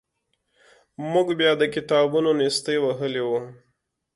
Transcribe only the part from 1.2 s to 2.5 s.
بیا د کتابونو